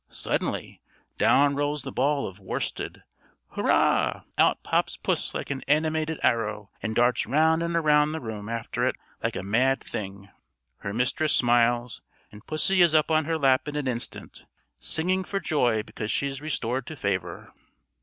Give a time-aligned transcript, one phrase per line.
[0.09, 0.81] Suddenly,
[1.19, 3.03] down rolls the ball of worsted.
[3.51, 4.23] Hurrah!
[4.35, 8.83] out pops puss like an animated arrow, and darts round and round the room after
[8.87, 10.29] it like a mad thing.
[10.79, 12.01] Her mistress smiles,
[12.31, 14.47] and pussy is up on her lap in an instant,
[14.79, 17.53] singing for joy because she is restored to favour.